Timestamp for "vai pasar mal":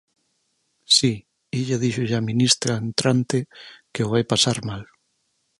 4.13-4.83